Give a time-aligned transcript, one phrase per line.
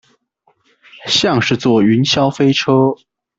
[1.05, 2.95] 像是坐雲霄飛車